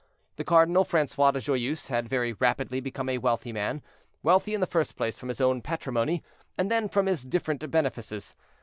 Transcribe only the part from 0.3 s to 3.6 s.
The Cardinal Francois de Joyeuse had very rapidly become a wealthy